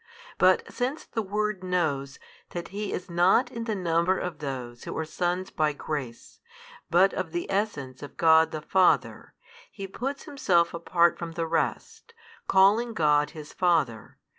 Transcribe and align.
But 0.39 0.63
since 0.73 1.05
the 1.05 1.21
Word 1.21 1.63
knows 1.63 2.17
that 2.49 2.69
He 2.69 2.91
is 2.91 3.07
not 3.07 3.51
in 3.51 3.65
the 3.65 3.75
number 3.75 4.17
of 4.17 4.39
those 4.39 4.85
who 4.85 4.97
are 4.97 5.05
sons 5.05 5.51
by 5.51 5.73
grace, 5.73 6.39
but 6.89 7.13
of 7.13 7.31
the 7.33 7.47
Essence 7.51 8.01
of 8.01 8.17
God 8.17 8.49
the 8.49 8.63
Father, 8.63 9.35
He 9.69 9.85
puts 9.87 10.23
Himself 10.23 10.73
apart 10.73 11.19
from 11.19 11.33
the 11.33 11.45
rest, 11.45 12.15
calling 12.47 12.95
God 12.95 13.29
His 13.37 13.53
Father. 13.53 14.17